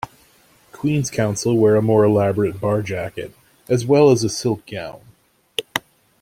Queen's 0.71 1.11
Counsel 1.11 1.55
wear 1.55 1.75
a 1.75 1.81
more 1.83 2.03
elaborate 2.03 2.59
bar 2.59 2.81
jacket 2.81 3.35
as 3.69 3.85
well 3.85 4.09
as 4.09 4.23
a 4.23 4.29
silk 4.29 4.65
gown. 4.65 5.01